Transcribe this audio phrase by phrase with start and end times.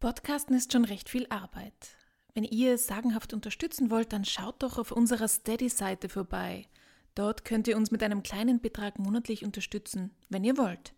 [0.00, 1.96] Podcasten ist schon recht viel Arbeit.
[2.32, 6.68] Wenn ihr sagenhaft unterstützen wollt, dann schaut doch auf unserer Steady-Seite vorbei.
[7.16, 10.94] Dort könnt ihr uns mit einem kleinen Betrag monatlich unterstützen, wenn ihr wollt.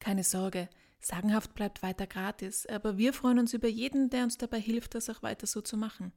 [0.00, 0.68] Keine Sorge,
[1.00, 5.08] sagenhaft bleibt weiter gratis, aber wir freuen uns über jeden, der uns dabei hilft, das
[5.08, 6.12] auch weiter so zu machen.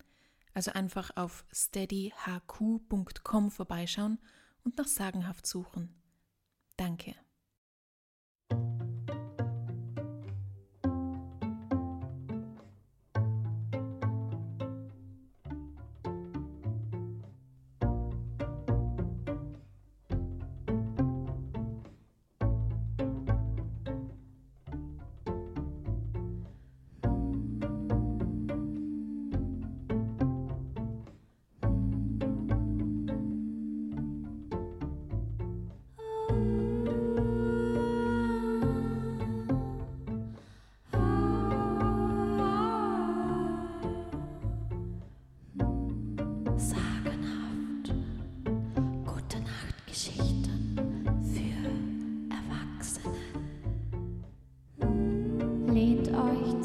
[0.54, 4.20] Also einfach auf steadyhq.com vorbeischauen
[4.66, 5.96] und nach sagenhaft suchen.
[6.76, 7.16] Danke.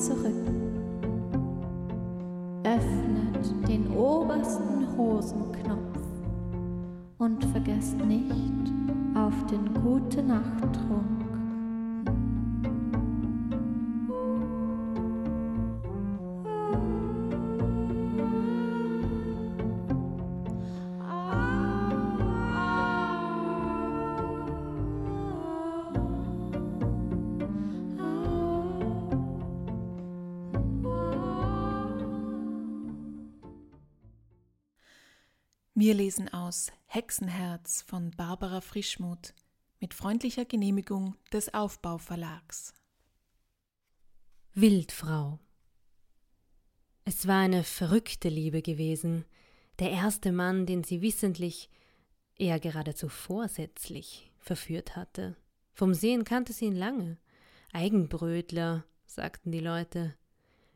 [0.01, 0.33] Zurück.
[2.65, 5.99] Öffnet den obersten Hosenknopf
[7.19, 8.73] und vergesst nicht
[9.15, 10.79] auf den Gute Nacht
[35.81, 39.33] Wir lesen aus Hexenherz von Barbara Frischmuth
[39.81, 42.75] mit freundlicher Genehmigung des Aufbauverlags.
[44.53, 45.39] Wildfrau.
[47.07, 49.25] Es war eine verrückte Liebe gewesen,
[49.79, 51.71] der erste Mann, den sie wissentlich,
[52.37, 55.35] eher geradezu vorsätzlich verführt hatte.
[55.73, 57.17] Vom Sehen kannte sie ihn lange.
[57.73, 60.15] Eigenbrötler, sagten die Leute.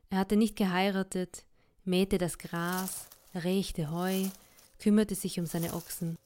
[0.09, 1.45] Er hatte nicht geheiratet,
[1.83, 4.29] mähte das Gras, rechte Heu,
[4.79, 6.17] kümmerte sich um seine Ochsen.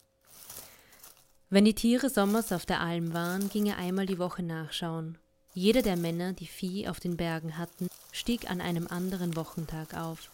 [1.51, 5.17] Wenn die Tiere sommers auf der Alm waren, ging er einmal die Woche nachschauen.
[5.55, 10.29] Jeder der Männer, die Vieh auf den Bergen hatten, stieg an einem anderen Wochentag auf.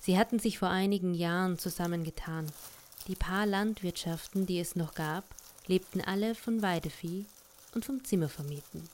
[0.00, 2.46] Sie hatten sich vor einigen Jahren zusammengetan.
[3.08, 5.24] Die paar Landwirtschaften, die es noch gab,
[5.66, 7.26] lebten alle von Weidevieh
[7.74, 8.88] und vom Zimmervermieten.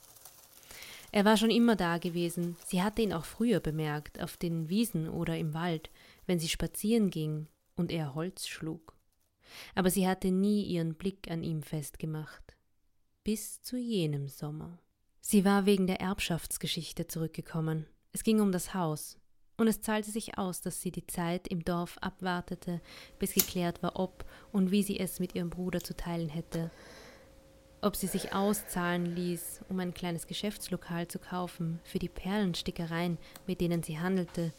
[1.11, 5.07] Er war schon immer da gewesen, sie hatte ihn auch früher bemerkt, auf den Wiesen
[5.07, 5.91] oder im Wald,
[6.25, 8.95] wenn sie spazieren ging und er Holz schlug.
[9.75, 12.55] Aber sie hatte nie ihren Blick an ihm festgemacht.
[13.23, 14.79] Bis zu jenem Sommer.
[15.21, 17.85] Sie war wegen der Erbschaftsgeschichte zurückgekommen.
[18.11, 19.17] Es ging um das Haus.
[19.55, 22.81] Und es zahlte sich aus, dass sie die Zeit im Dorf abwartete,
[23.19, 26.71] bis geklärt war, ob und wie sie es mit ihrem Bruder zu teilen hätte.
[27.81, 33.61] Ob sie sich auszahlen ließ, um ein kleines Geschäftslokal zu kaufen für die Perlenstickereien, mit
[33.61, 34.53] denen sie handelte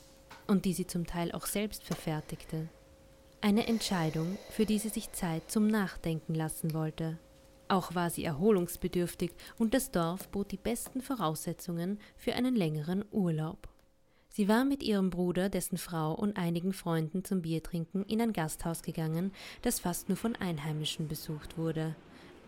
[0.47, 2.69] und die sie zum Teil auch selbst verfertigte.
[3.45, 7.19] Eine Entscheidung, für die sie sich Zeit zum Nachdenken lassen wollte.
[7.69, 13.69] Auch war sie erholungsbedürftig und das Dorf bot die besten Voraussetzungen für einen längeren Urlaub.
[14.31, 18.81] Sie war mit ihrem Bruder, dessen Frau und einigen Freunden zum Biertrinken in ein Gasthaus
[18.81, 19.31] gegangen,
[19.61, 21.95] das fast nur von Einheimischen besucht wurde.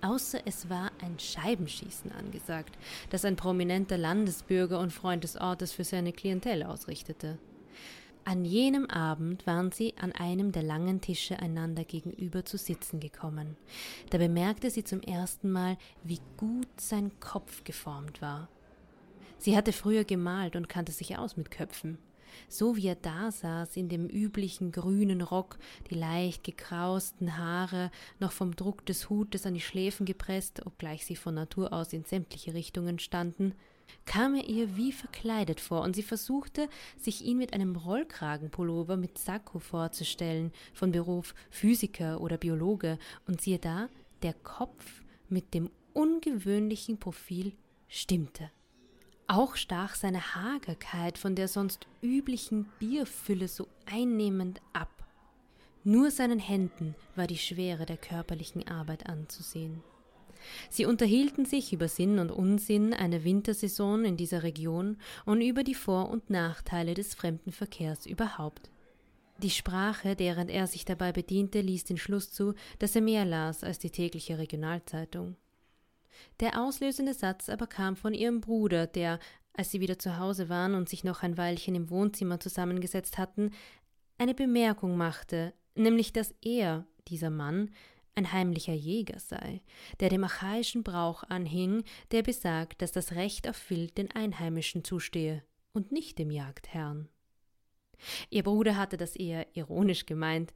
[0.01, 2.75] Außer es war ein Scheibenschießen angesagt,
[3.11, 7.37] das ein prominenter Landesbürger und Freund des Ortes für seine Klientel ausrichtete.
[8.29, 13.57] An jenem Abend waren sie an einem der langen Tische einander gegenüber zu sitzen gekommen.
[14.11, 18.49] Da bemerkte sie zum ersten Mal, wie gut sein Kopf geformt war.
[19.39, 21.99] Sie hatte früher gemalt und kannte sich aus mit Köpfen.
[22.49, 25.57] So wie er da saß, in dem üblichen grünen Rock,
[25.89, 31.15] die leicht gekrausten Haare noch vom Druck des Hutes an die Schläfen gepresst, obgleich sie
[31.15, 33.55] von Natur aus in sämtliche Richtungen standen,
[34.05, 39.19] kam er ihr wie verkleidet vor, und sie versuchte, sich ihn mit einem Rollkragenpullover mit
[39.19, 43.89] Sakko vorzustellen, von Beruf Physiker oder Biologe, und siehe da,
[44.23, 47.53] der Kopf mit dem ungewöhnlichen Profil
[47.89, 48.51] stimmte.
[49.29, 55.05] Auch stach seine Hagerkeit von der sonst üblichen Bierfülle so einnehmend ab.
[55.83, 59.83] Nur seinen Händen war die Schwere der körperlichen Arbeit anzusehen.
[60.71, 65.75] Sie unterhielten sich über Sinn und Unsinn einer Wintersaison in dieser Region und über die
[65.75, 68.71] Vor- und Nachteile des Fremdenverkehrs überhaupt.
[69.43, 73.63] Die Sprache, deren er sich dabei bediente, ließ den Schluss zu, dass er mehr las
[73.63, 75.37] als die tägliche Regionalzeitung.
[76.41, 79.19] Der auslösende Satz aber kam von ihrem Bruder, der,
[79.53, 83.51] als sie wieder zu Hause waren und sich noch ein Weilchen im Wohnzimmer zusammengesetzt hatten,
[84.17, 87.71] eine Bemerkung machte, nämlich dass er, dieser Mann,
[88.17, 89.63] ein heimlicher Jäger sei,
[90.01, 95.45] der dem archaischen Brauch anhing, der besagt, dass das Recht auf Wild den Einheimischen zustehe
[95.73, 97.09] und nicht dem Jagdherrn.
[98.31, 100.53] Ihr Bruder hatte das eher ironisch gemeint,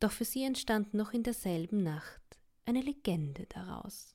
[0.00, 2.20] doch für sie entstand noch in derselben Nacht
[2.64, 4.14] eine Legende daraus.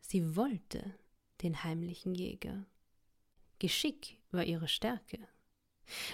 [0.00, 0.94] Sie wollte
[1.42, 2.66] den heimlichen Jäger.
[3.58, 5.18] Geschick war ihre Stärke.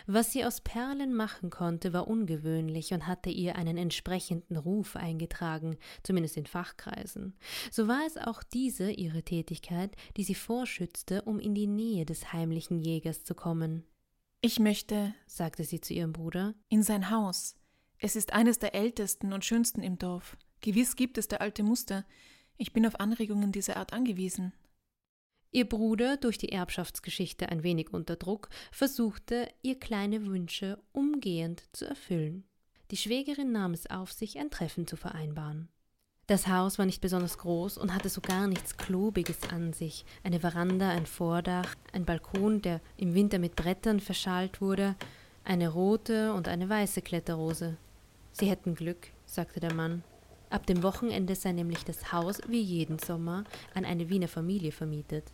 [0.06, 5.76] Was sie aus Perlen machen konnte, war ungewöhnlich und hatte ihr einen entsprechenden Ruf eingetragen,
[6.03, 7.35] zumindest in Fachkreisen.
[7.71, 12.32] So war es auch diese ihre Tätigkeit, die sie vorschützte, um in die Nähe des
[12.32, 13.85] heimlichen Jägers zu kommen.
[14.41, 17.56] Ich möchte, sagte sie zu ihrem Bruder, in sein Haus.
[17.99, 20.37] Es ist eines der ältesten und schönsten im Dorf.
[20.61, 22.05] Gewiss gibt es da alte Muster.
[22.56, 24.53] Ich bin auf Anregungen dieser Art angewiesen.
[25.55, 31.85] Ihr Bruder, durch die Erbschaftsgeschichte ein wenig unter Druck, versuchte, ihr kleine Wünsche umgehend zu
[31.85, 32.43] erfüllen.
[32.91, 35.69] Die Schwägerin nahm es auf sich, ein Treffen zu vereinbaren.
[36.27, 40.05] Das Haus war nicht besonders groß und hatte so gar nichts Klobiges an sich.
[40.25, 44.97] Eine Veranda, ein Vordach, ein Balkon, der im Winter mit Brettern verschalt wurde,
[45.45, 47.77] eine rote und eine weiße Kletterrose.
[48.33, 50.03] Sie hätten Glück, sagte der Mann.
[50.50, 55.31] Ab dem Wochenende sei nämlich das Haus wie jeden Sommer an eine Wiener Familie vermietet.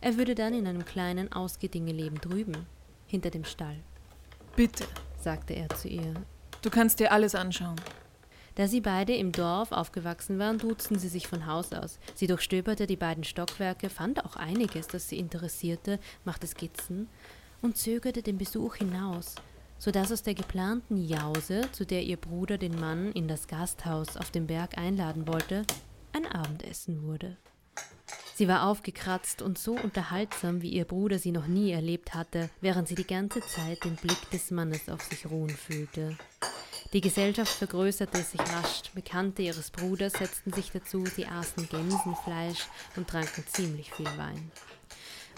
[0.00, 2.66] Er würde dann in einem kleinen Ausgedinge leben drüben,
[3.06, 3.76] hinter dem Stall.
[4.54, 4.86] Bitte,
[5.20, 6.14] sagte er zu ihr.
[6.62, 7.76] Du kannst dir alles anschauen.
[8.56, 11.98] Da sie beide im Dorf aufgewachsen waren, duzten sie sich von Haus aus.
[12.14, 17.08] Sie durchstöberte die beiden Stockwerke, fand auch einiges, das sie interessierte, machte Skizzen
[17.60, 19.34] und zögerte den Besuch hinaus,
[19.78, 24.16] so dass aus der geplanten Jause, zu der ihr Bruder den Mann in das Gasthaus
[24.16, 25.66] auf dem Berg einladen wollte,
[26.14, 27.36] ein Abendessen wurde.
[28.36, 32.86] Sie war aufgekratzt und so unterhaltsam, wie ihr Bruder sie noch nie erlebt hatte, während
[32.86, 36.18] sie die ganze Zeit den Blick des Mannes auf sich ruhen fühlte.
[36.92, 42.66] Die Gesellschaft vergrößerte sich rasch, Bekannte ihres Bruders setzten sich dazu, sie aßen Gänsenfleisch
[42.96, 44.52] und tranken ziemlich viel Wein.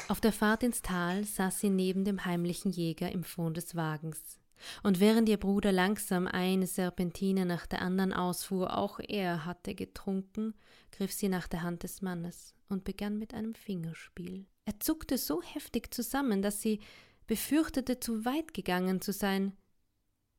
[0.08, 4.40] Auf der Fahrt ins Tal saß sie neben dem heimlichen Jäger im Fond des Wagens.
[4.82, 10.54] Und während ihr Bruder langsam eine Serpentine nach der anderen ausfuhr, auch er hatte getrunken,
[10.90, 14.46] griff sie nach der Hand des Mannes und begann mit einem Fingerspiel.
[14.64, 16.80] Er zuckte so heftig zusammen, dass sie
[17.26, 19.56] befürchtete, zu weit gegangen zu sein.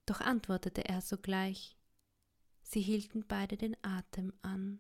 [0.06, 1.78] Doch antwortete er sogleich.
[2.64, 4.80] Sie hielten beide den Atem an.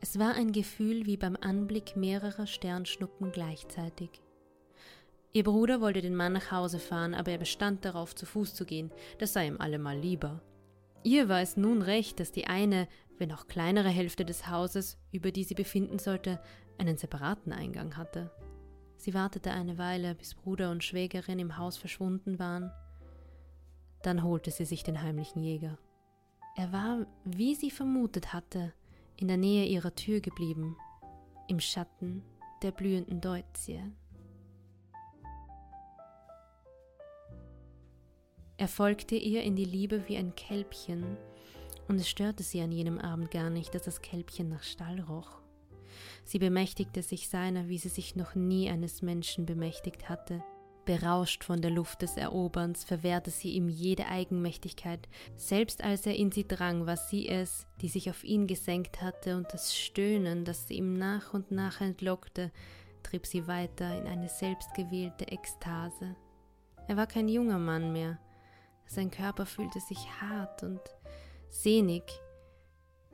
[0.00, 4.20] Es war ein Gefühl wie beim Anblick mehrerer Sternschnuppen gleichzeitig.
[5.32, 8.66] Ihr Bruder wollte den Mann nach Hause fahren, aber er bestand darauf, zu Fuß zu
[8.66, 10.42] gehen, das sei ihm allemal lieber.
[11.02, 12.86] Ihr war es nun recht, dass die eine,
[13.18, 16.40] wenn auch kleinere Hälfte des Hauses, über die sie befinden sollte,
[16.78, 18.30] einen separaten Eingang hatte.
[18.96, 22.70] Sie wartete eine Weile, bis Bruder und Schwägerin im Haus verschwunden waren.
[24.02, 25.78] Dann holte sie sich den heimlichen Jäger.
[26.56, 28.72] Er war, wie sie vermutet hatte,
[29.16, 30.76] in der Nähe ihrer Tür geblieben,
[31.48, 32.22] im Schatten
[32.62, 33.80] der blühenden Deutzie.
[38.56, 41.16] Er folgte ihr in die Liebe wie ein Kälbchen,
[41.88, 45.40] und es störte sie an jenem Abend gar nicht, dass das Kälbchen nach Stall roch.
[46.24, 50.42] Sie bemächtigte sich seiner, wie sie sich noch nie eines Menschen bemächtigt hatte.
[50.84, 55.08] Berauscht von der Luft des Eroberns, verwehrte sie ihm jede Eigenmächtigkeit.
[55.36, 59.36] Selbst als er in sie drang, war sie es, die sich auf ihn gesenkt hatte,
[59.36, 62.52] und das Stöhnen, das sie ihm nach und nach entlockte,
[63.02, 66.16] trieb sie weiter in eine selbstgewählte Ekstase.
[66.86, 68.18] Er war kein junger Mann mehr,
[68.86, 70.80] sein Körper fühlte sich hart und
[71.50, 72.02] sehnig,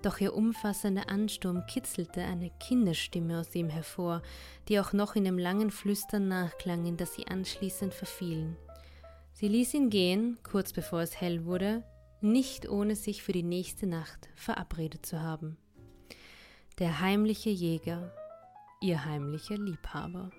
[0.02, 4.22] doch ihr umfassender Ansturm kitzelte eine Kinderstimme aus ihm hervor,
[4.68, 8.56] die auch noch in dem langen Flüstern nachklang, in das sie anschließend verfielen.
[9.34, 11.84] Sie ließ ihn gehen, kurz bevor es hell wurde,
[12.22, 15.58] nicht ohne sich für die nächste Nacht verabredet zu haben.
[16.78, 18.14] Der heimliche Jäger,
[18.80, 20.30] ihr heimlicher Liebhaber.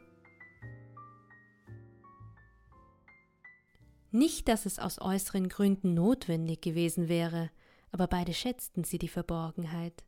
[4.09, 7.51] Nicht, dass es aus äußeren Gründen notwendig gewesen wäre,
[7.91, 10.03] aber beide schätzten sie die Verborgenheit.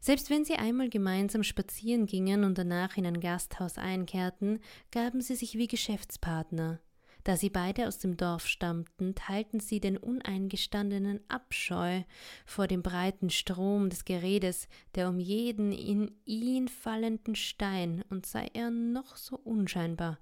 [0.00, 4.60] Selbst wenn sie einmal gemeinsam spazieren gingen und danach in ein Gasthaus einkehrten,
[4.92, 6.80] gaben sie sich wie Geschäftspartner.
[7.24, 12.02] Da sie beide aus dem Dorf stammten, teilten sie den uneingestandenen Abscheu
[12.44, 18.48] vor dem breiten Strom des Geredes, der um jeden in ihn fallenden Stein, und sei
[18.54, 20.20] er noch so unscheinbar,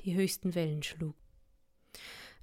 [0.00, 1.16] die höchsten Wellen schlug.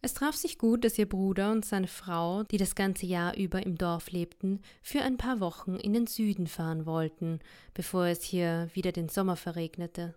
[0.05, 3.65] Es traf sich gut, dass ihr Bruder und seine Frau, die das ganze Jahr über
[3.65, 7.39] im Dorf lebten, für ein paar Wochen in den Süden fahren wollten,
[7.73, 10.13] bevor es hier wieder den Sommer verregnete.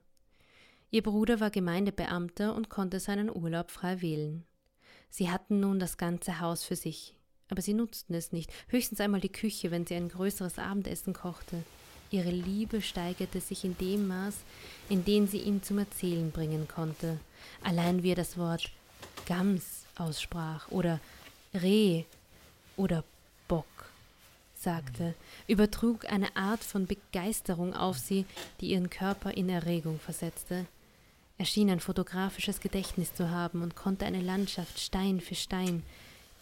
[0.91, 4.45] Ihr Bruder war Gemeindebeamter und konnte seinen Urlaub frei wählen.
[5.09, 7.15] Sie hatten nun das ganze Haus für sich,
[7.49, 11.65] aber sie nutzten es nicht, höchstens einmal die Küche, wenn sie ein größeres Abendessen kochte.
[12.11, 14.35] Ihre Liebe steigerte sich in dem Maß,
[14.91, 17.19] in dem sie ihn zum Erzählen bringen konnte.
[17.65, 18.71] Allein wie er das Wort
[19.27, 21.01] Gams aussprach oder
[21.55, 22.05] Reh
[22.77, 23.05] oder
[23.49, 23.67] Bock
[24.55, 25.15] sagte,
[25.47, 28.27] übertrug eine Art von Begeisterung auf sie,
[28.61, 30.67] die ihren Körper in Erregung versetzte.
[31.39, 35.85] Er schien ein fotografisches Gedächtnis zu haben und konnte eine Landschaft Stein für Stein,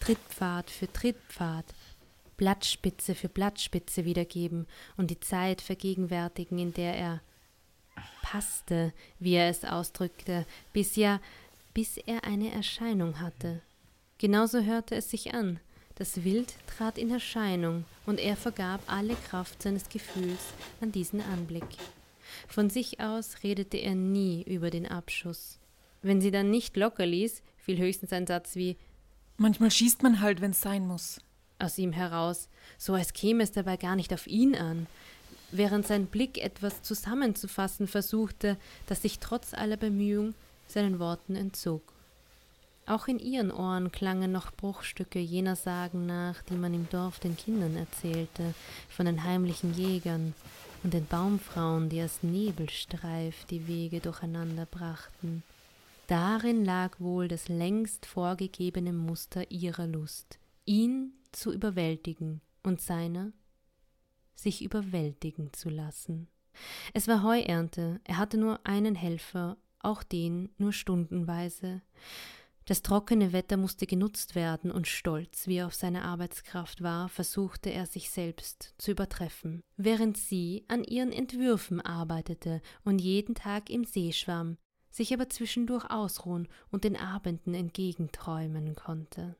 [0.01, 1.67] Trittpfad für Trittpfad,
[2.37, 7.21] Blattspitze für Blattspitze wiedergeben und die Zeit vergegenwärtigen, in der er
[8.23, 11.21] passte, wie er es ausdrückte, bis ja,
[11.77, 13.61] bis er eine Erscheinung hatte.
[14.17, 15.61] Genauso hörte es sich an.
[15.97, 20.41] Das Wild trat in Erscheinung, und er vergab alle Kraft seines Gefühls
[20.81, 21.67] an diesen Anblick.
[22.49, 25.59] Von sich aus redete er nie über den Abschuss.
[26.01, 28.79] Wenn sie dann nicht locker ließ, fiel höchstens ein Satz wie
[29.37, 31.21] Manchmal schießt man halt, wenn's sein muss.
[31.59, 34.87] Aus ihm heraus, so als käme es dabei gar nicht auf ihn an,
[35.53, 38.57] während sein Blick etwas zusammenzufassen versuchte,
[38.87, 40.35] das sich trotz aller Bemühung
[40.67, 41.93] seinen Worten entzog.
[42.87, 47.37] Auch in ihren Ohren klangen noch Bruchstücke jener Sagen nach, die man im Dorf den
[47.37, 48.55] Kindern erzählte,
[48.89, 50.35] von den heimlichen Jägern
[50.85, 55.43] und den Baumfrauen, die als Nebelstreif die Wege durcheinander brachten.
[56.07, 63.33] Darin lag wohl das längst vorgegebene Muster ihrer Lust, ihn zu überwältigen und seiner
[64.37, 66.29] sich überwältigen zu lassen.
[66.95, 71.83] Es war Heuernte, er hatte nur einen Helfer auch den nur stundenweise.
[72.67, 77.71] Das trockene Wetter musste genutzt werden, und stolz, wie er auf seine Arbeitskraft war, versuchte
[77.71, 83.85] er sich selbst zu übertreffen, während sie an ihren Entwürfen arbeitete und jeden Tag im
[83.85, 84.59] See schwamm,
[84.91, 89.37] sich aber zwischendurch ausruhen und den Abenden entgegenträumen konnte.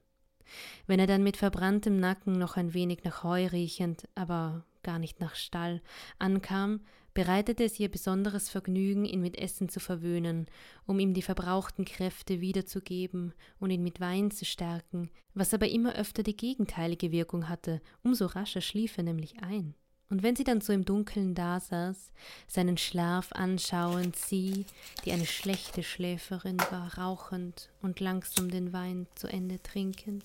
[0.87, 5.19] Wenn er dann mit verbranntem Nacken noch ein wenig nach Heu riechend, aber gar nicht
[5.19, 5.83] nach Stall,
[6.21, 6.81] ankam,
[7.17, 10.47] bereitete es ihr besonderes Vergnügen, ihn mit Essen zu verwöhnen,
[10.85, 15.95] um ihm die verbrauchten Kräfte wiederzugeben und ihn mit Wein zu stärken, was aber immer
[15.95, 19.75] öfter die gegenteilige Wirkung hatte, umso rascher schlief er nämlich ein.
[20.11, 22.13] Und wenn sie dann so im Dunkeln dasaß,
[22.49, 24.67] seinen Schlaf anschauend, sie,
[25.07, 30.23] die eine schlechte Schläferin war, rauchend und langsam den Wein zu Ende trinkend,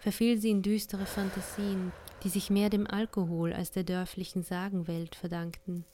[0.00, 1.92] verfiel sie in düstere Fantasien,
[2.24, 5.86] die sich mehr dem Alkohol als der dörflichen Sagenwelt verdankten.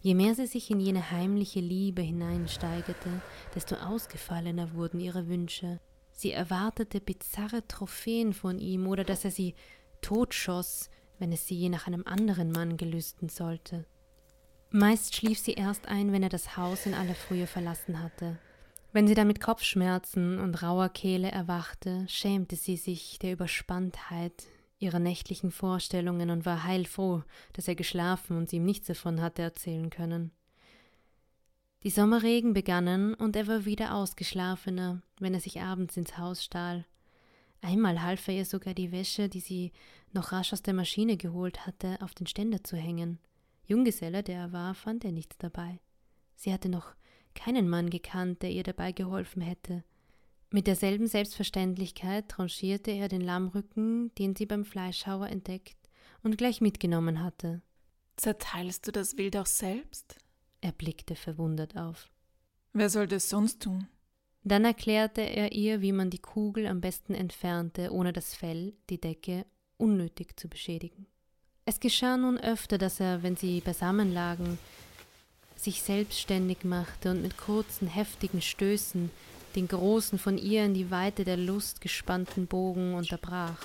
[0.00, 3.22] Je mehr sie sich in jene heimliche Liebe hineinsteigerte,
[3.54, 5.80] desto ausgefallener wurden ihre Wünsche.
[6.12, 9.54] Sie erwartete bizarre Trophäen von ihm oder dass er sie
[10.02, 13.86] totschoss, wenn es sie nach einem anderen Mann gelüsten sollte.
[14.70, 18.38] Meist schlief sie erst ein, wenn er das Haus in aller Frühe verlassen hatte.
[18.92, 24.46] Wenn sie dann mit Kopfschmerzen und rauer Kehle erwachte, schämte sie sich der Überspanntheit,
[24.80, 27.22] ihrer nächtlichen Vorstellungen und war heilfroh,
[27.52, 30.32] dass er geschlafen und sie ihm nichts davon hatte erzählen können.
[31.82, 36.84] Die Sommerregen begannen und er war wieder ausgeschlafener, wenn er sich abends ins Haus stahl.
[37.62, 39.72] Einmal half er ihr sogar die Wäsche, die sie
[40.12, 43.18] noch rasch aus der Maschine geholt hatte, auf den Ständer zu hängen.
[43.66, 45.78] Junggeselle, der er war, fand er nichts dabei.
[46.34, 46.94] Sie hatte noch
[47.34, 49.84] keinen Mann gekannt, der ihr dabei geholfen hätte.
[50.52, 55.76] Mit derselben Selbstverständlichkeit tranchierte er den Lammrücken, den sie beim Fleischhauer entdeckt
[56.22, 57.62] und gleich mitgenommen hatte.
[58.16, 60.16] Zerteilst du das Wild auch selbst?
[60.60, 62.10] Er blickte verwundert auf.
[62.72, 63.86] Wer soll das sonst tun?
[64.42, 69.00] Dann erklärte er ihr, wie man die Kugel am besten entfernte, ohne das Fell, die
[69.00, 71.06] Decke, unnötig zu beschädigen.
[71.64, 74.58] Es geschah nun öfter, dass er, wenn sie beisammen lagen,
[75.56, 79.10] sich selbstständig machte und mit kurzen, heftigen Stößen
[79.56, 83.56] den großen, von ihr in die Weite der Lust gespannten Bogen unterbrach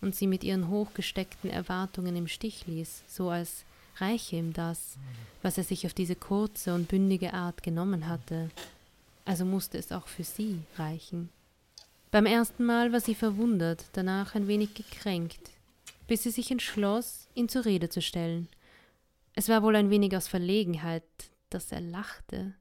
[0.00, 3.64] und sie mit ihren hochgesteckten Erwartungen im Stich ließ, so als
[3.98, 4.96] reiche ihm das,
[5.42, 8.50] was er sich auf diese kurze und bündige Art genommen hatte.
[9.24, 11.30] Also musste es auch für sie reichen.
[12.10, 15.50] Beim ersten Mal war sie verwundert, danach ein wenig gekränkt,
[16.06, 18.48] bis sie sich entschloss, ihn zur Rede zu stellen.
[19.34, 21.02] Es war wohl ein wenig aus Verlegenheit,
[21.50, 22.54] dass er lachte.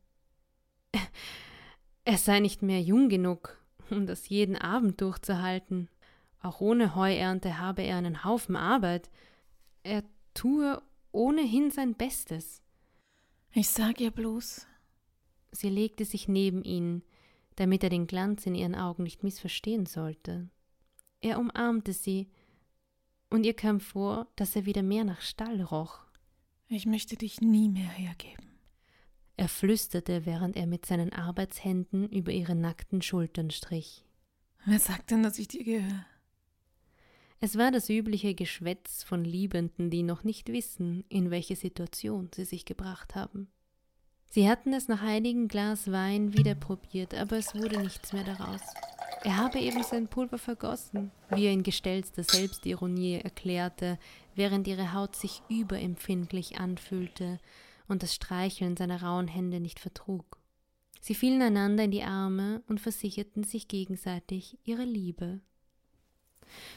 [2.06, 3.58] Er sei nicht mehr jung genug,
[3.90, 5.90] um das jeden Abend durchzuhalten.
[6.42, 9.10] Auch ohne Heuernte habe er einen Haufen Arbeit.
[9.82, 10.04] Er
[10.36, 10.82] tue
[11.12, 12.62] ohnehin sein Bestes.
[13.54, 14.68] Ich sag ihr bloß.
[15.52, 17.02] Sie legte sich neben ihn,
[17.56, 20.50] damit er den Glanz in ihren Augen nicht missverstehen sollte.
[21.22, 22.30] Er umarmte sie,
[23.32, 26.02] und ihr kam vor, dass er wieder mehr nach Stall roch.
[26.68, 28.55] Ich möchte dich nie mehr hergeben.
[29.38, 34.06] Er flüsterte, während er mit seinen Arbeitshänden über ihre nackten Schultern strich.
[34.66, 36.06] Wer sagt denn, dass ich dir gehöre?
[37.42, 42.46] Es war das übliche Geschwätz von Liebenden, die noch nicht wissen, in welche Situation sie
[42.46, 43.50] sich gebracht haben.
[44.30, 48.62] Sie hatten es nach einigen Glas Wein wieder probiert, aber es wurde nichts mehr daraus.
[49.24, 54.00] Er habe eben sein Pulver vergossen, wie er in gestellter Selbstironie erklärte,
[54.34, 57.40] während ihre Haut sich überempfindlich anfühlte
[57.88, 60.40] und das Streicheln seiner rauen Hände nicht vertrug.
[61.02, 65.42] Sie fielen einander in die Arme und versicherten sich gegenseitig ihre Liebe.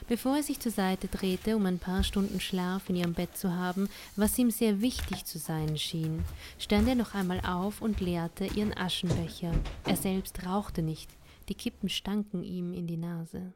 [0.09, 3.55] Bevor er sich zur Seite drehte, um ein paar Stunden Schlaf in ihrem Bett zu
[3.55, 6.25] haben, was ihm sehr wichtig zu sein schien,
[6.59, 9.53] stand er noch einmal auf und leerte ihren Aschenbecher.
[9.85, 11.11] Er selbst rauchte nicht,
[11.49, 13.53] die Kippen stanken ihm in die Nase.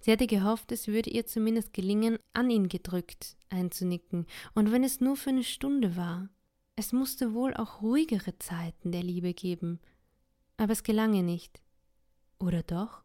[0.00, 5.00] Sie hatte gehofft, es würde ihr zumindest gelingen, an ihn gedrückt einzunicken, und wenn es
[5.00, 6.28] nur für eine Stunde war.
[6.78, 9.80] Es musste wohl auch ruhigere Zeiten der Liebe geben,
[10.58, 11.62] aber es gelang ihr nicht.
[12.38, 13.02] Oder doch?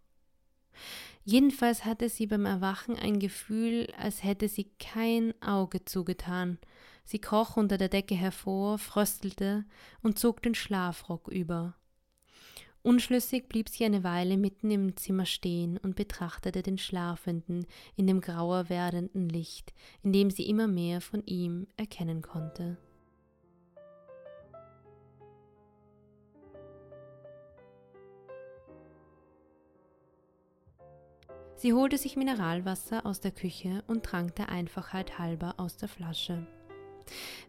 [1.23, 6.59] Jedenfalls hatte sie beim Erwachen ein Gefühl, als hätte sie kein Auge zugetan.
[7.05, 9.63] Sie kroch unter der Decke hervor, fröstelte
[10.03, 11.75] und zog den Schlafrock über.
[12.83, 18.19] Unschlüssig blieb sie eine Weile mitten im Zimmer stehen und betrachtete den Schlafenden in dem
[18.19, 19.71] grauer werdenden Licht,
[20.03, 22.77] in dem sie immer mehr von ihm erkennen konnte.
[31.61, 36.47] Sie holte sich Mineralwasser aus der Küche und trank der Einfachheit halber aus der Flasche.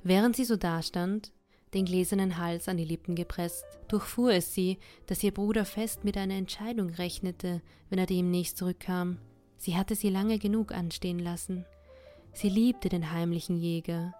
[0.02, 1.33] Während sie so dastand,
[1.73, 4.76] den gläsernen Hals an die Lippen gepresst, durchfuhr es sie,
[5.07, 9.16] dass ihr Bruder fest mit einer Entscheidung rechnete, wenn er demnächst zurückkam.
[9.57, 11.64] Sie hatte sie lange genug anstehen lassen.
[12.35, 14.12] Sie liebte den heimlichen Jäger.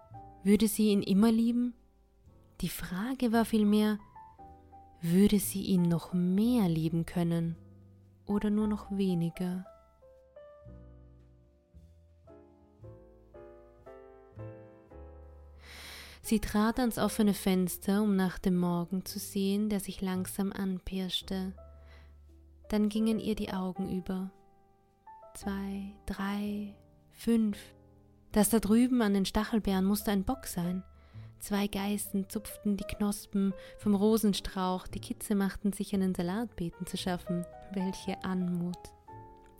[0.43, 1.75] Würde sie ihn immer lieben?
[2.61, 3.99] Die Frage war vielmehr,
[5.03, 7.57] würde sie ihn noch mehr lieben können
[8.25, 9.67] oder nur noch weniger?
[16.25, 21.51] Sie trat ans offene Fenster, um nach dem Morgen zu sehen, der sich langsam anpirschte.
[22.69, 24.31] Dann gingen ihr die Augen über.
[25.35, 26.75] Zwei, drei,
[27.11, 27.57] fünf.
[28.31, 30.81] Das da drüben an den Stachelbeeren musste ein Bock sein.
[31.39, 37.45] Zwei Geißen zupften die Knospen vom Rosenstrauch, die Kitze machten sich einen Salatbeeten zu schaffen.
[37.73, 38.77] Welche Anmut!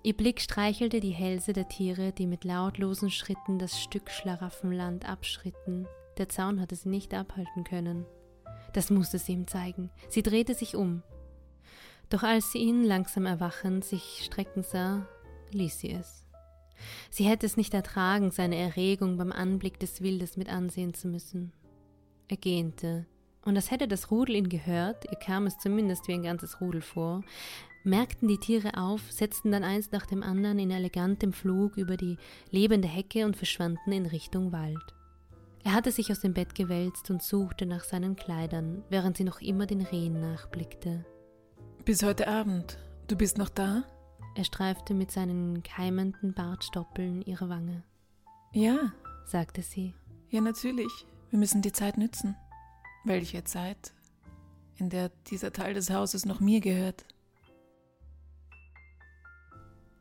[0.01, 5.87] Ihr Blick streichelte die Hälse der Tiere, die mit lautlosen Schritten das Stück Schlaraffenland abschritten.
[6.17, 8.05] Der Zaun hatte sie nicht abhalten können.
[8.73, 9.89] Das musste sie ihm zeigen.
[10.09, 11.03] Sie drehte sich um.
[12.09, 15.07] Doch als sie ihn langsam erwachend sich strecken sah,
[15.51, 16.25] ließ sie es.
[17.09, 21.53] Sie hätte es nicht ertragen, seine Erregung beim Anblick des Wildes mit ansehen zu müssen.
[22.27, 23.05] Er gähnte,
[23.45, 26.81] und als hätte das Rudel ihn gehört, ihr kam es zumindest wie ein ganzes Rudel
[26.81, 27.23] vor,
[27.83, 32.17] merkten die Tiere auf, setzten dann eins nach dem anderen in elegantem Flug über die
[32.51, 34.93] lebende Hecke und verschwanden in Richtung Wald.
[35.63, 39.39] Er hatte sich aus dem Bett gewälzt und suchte nach seinen Kleidern, während sie noch
[39.39, 41.05] immer den Rehen nachblickte.
[41.85, 42.77] Bis heute Abend.
[43.07, 43.83] Du bist noch da?
[44.35, 47.83] Er streifte mit seinen keimenden Bartstoppeln ihre Wange.
[48.51, 48.93] Ja,
[49.25, 49.93] sagte sie.
[50.29, 51.05] Ja, natürlich.
[51.29, 52.35] Wir müssen die Zeit nützen.
[53.05, 53.93] Welche Zeit?
[54.75, 57.05] In der dieser Teil des Hauses noch mir gehört.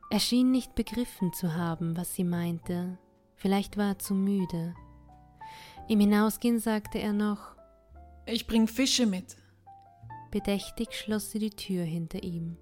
[0.09, 2.97] Er schien nicht begriffen zu haben, was sie meinte.
[3.35, 4.75] Vielleicht war er zu müde.
[5.89, 7.55] Im Hinausgehen sagte er noch
[8.25, 9.35] Ich bring Fische mit.
[10.31, 12.57] Bedächtig schloss sie die Tür hinter ihm.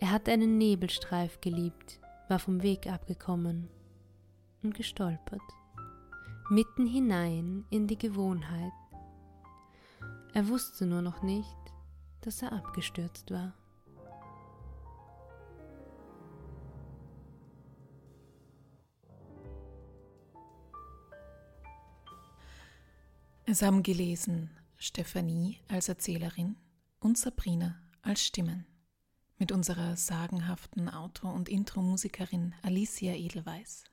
[0.00, 3.68] Er hatte einen Nebelstreif geliebt, war vom Weg abgekommen
[4.62, 5.40] und gestolpert,
[6.50, 8.72] mitten hinein in die Gewohnheit.
[10.34, 11.56] Er wusste nur noch nicht,
[12.20, 13.54] dass er abgestürzt war.
[23.56, 26.56] Es haben gelesen Stephanie als Erzählerin
[26.98, 28.66] und Sabrina als Stimmen.
[29.38, 33.84] Mit unserer sagenhaften Outro- und Intro-Musikerin Alicia Edelweiss.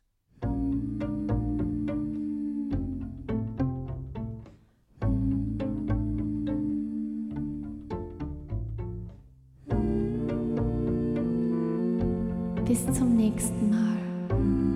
[12.66, 14.00] Bis zum nächsten Mal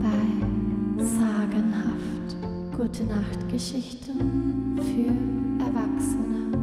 [0.04, 2.78] bei Sagenhaft.
[2.78, 6.55] Gute Nacht Geschichten für Erwachsene.